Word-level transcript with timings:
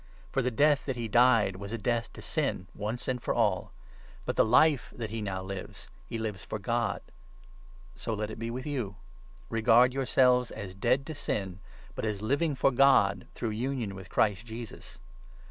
For 0.31 0.41
the 0.41 0.49
death 0.49 0.87
that 0.87 0.95
he 0.95 1.07
died 1.07 1.57
was 1.57 1.71
a 1.71 1.77
death 1.77 2.11
to 2.13 2.23
sin, 2.23 2.65
once 2.73 3.05
10 3.05 3.11
and 3.17 3.21
for 3.21 3.35
all. 3.35 3.71
But 4.25 4.35
the 4.35 4.43
Life 4.43 4.91
that 4.97 5.11
he 5.11 5.21
now 5.21 5.43
lives, 5.43 5.89
he 6.07 6.17
lives 6.17 6.43
for 6.43 6.57
God. 6.57 7.01
So 7.95 8.11
let 8.15 8.31
it 8.31 8.39
be 8.39 8.49
with 8.49 8.65
you— 8.65 8.95
regard 9.49 9.93
yourselves 9.93 10.49
as 10.49 10.73
dead 10.73 11.05
to 11.05 11.13
sin, 11.13 11.59
but 11.93 12.03
1 12.03 12.09
1 12.13 12.15
as 12.15 12.21
living 12.23 12.55
for 12.55 12.71
God, 12.71 13.27
through 13.35 13.51
union 13.51 13.93
with 13.93 14.09
Christ 14.09 14.43
Jesus. 14.47 14.97